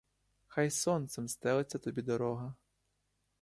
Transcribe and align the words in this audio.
Хай 0.53 0.71
сонцем 0.77 1.27
стелиться 1.27 1.77
тобі 1.77 2.01
дорога! 2.01 2.53